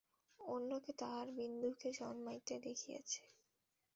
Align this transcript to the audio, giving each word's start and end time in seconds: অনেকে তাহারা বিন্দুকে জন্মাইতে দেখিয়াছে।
অনেকে 0.39 0.91
তাহারা 0.99 1.31
বিন্দুকে 1.37 1.89
জন্মাইতে 1.99 2.53
দেখিয়াছে। 2.65 3.23